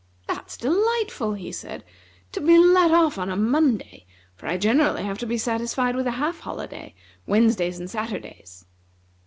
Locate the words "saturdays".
7.87-8.65